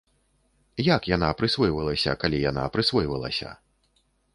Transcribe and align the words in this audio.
Як 0.95 1.01
яна 1.15 1.29
прысвойвалася, 1.43 2.19
калі 2.25 2.43
яна 2.49 2.63
прысвойвалася!? 2.79 3.49